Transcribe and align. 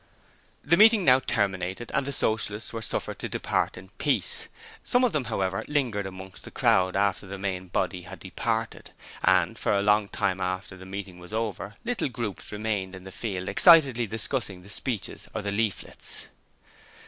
The 0.65 0.77
meeting 0.77 1.05
now 1.05 1.19
terminated 1.19 1.91
and 1.93 2.07
the 2.07 2.11
Socialists 2.11 2.73
were 2.73 2.81
suffered 2.81 3.19
to 3.19 3.29
depart 3.29 3.77
in 3.77 3.89
peace. 3.99 4.47
Some 4.83 5.03
of 5.03 5.11
them, 5.13 5.25
however, 5.25 5.63
lingered 5.67 6.07
amongst 6.07 6.43
the 6.43 6.49
crowd 6.49 6.95
after 6.95 7.27
the 7.27 7.37
main 7.37 7.67
body 7.67 8.01
had 8.01 8.19
departed, 8.19 8.93
and 9.23 9.59
for 9.59 9.71
a 9.73 9.83
long 9.83 10.07
time 10.07 10.41
after 10.41 10.75
the 10.75 10.87
meeting 10.87 11.19
was 11.19 11.33
over 11.33 11.75
little 11.85 12.09
groups 12.09 12.51
remained 12.51 12.95
on 12.95 13.03
the 13.03 13.11
field 13.11 13.47
excitedly 13.47 14.07
discussing 14.07 14.63
the 14.63 14.69
speeches 14.69 15.27
or 15.35 15.43
the 15.43 15.51
leaflets. 15.51 16.29